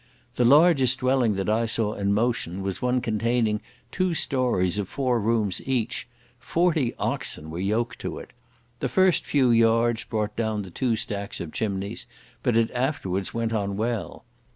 The 0.33 0.45
largest 0.45 0.97
dwelling 0.97 1.35
that 1.35 1.47
I 1.47 1.67
saw 1.67 1.93
in 1.93 2.11
motion 2.11 2.63
was 2.63 2.81
one 2.81 3.01
containing 3.01 3.61
two 3.91 4.15
stories 4.15 4.79
of 4.79 4.89
four 4.89 5.19
rooms 5.19 5.61
each; 5.63 6.07
forty 6.39 6.95
oxen 6.97 7.51
were 7.51 7.59
yoked 7.59 7.99
to 7.99 8.17
it. 8.17 8.33
The 8.79 8.89
first 8.89 9.27
few 9.27 9.51
yards 9.51 10.03
brought 10.03 10.35
down 10.35 10.63
the 10.63 10.71
two 10.71 10.95
stacks 10.95 11.39
of 11.39 11.51
chimneys, 11.53 12.07
but 12.41 12.57
it 12.57 12.71
afterwards 12.71 13.35
went 13.35 13.53
on 13.53 13.77
well. 13.77 14.25